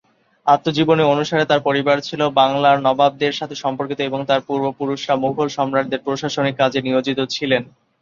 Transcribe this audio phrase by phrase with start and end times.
[0.47, 6.03] আত্মজীবনী অনুসারে তার পরিবার ছিল বাংলার নবাবদের সাথে সম্পর্কিত এবং তার পূর্ব পুরুষরা মুঘল সম্রাটদের
[6.05, 7.63] প্রশাসনিক কাজে নিয়োজিত ছিলেন।